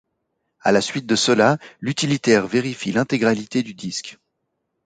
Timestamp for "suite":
0.81-1.05